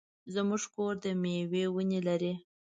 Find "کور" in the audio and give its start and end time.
0.73-0.93